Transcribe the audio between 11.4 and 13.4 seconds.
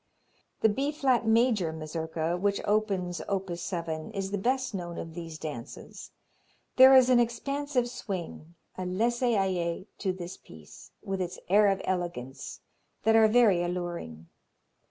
air of elegance, that are